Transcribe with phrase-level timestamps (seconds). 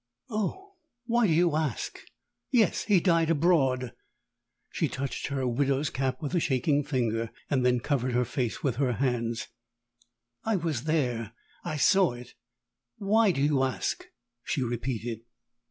[0.31, 1.99] "Oh, why do you ask?
[2.49, 3.93] Yes; he died abroad."
[4.71, 8.77] She touched her widow's cap with a shaking finger, and then covered her face with
[8.77, 9.49] her hands.
[10.43, 11.33] "I was there
[11.63, 12.33] I saw it.
[12.97, 14.05] Why do you ask?"
[14.43, 15.19] she repeated.